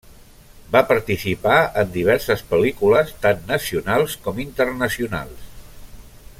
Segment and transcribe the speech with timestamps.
[0.75, 5.49] Va participar en diverses pel·lícules, tant nacionals, com internacionals.